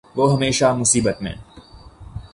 [0.15, 1.33] وہ ہمیشہ مصیبت میں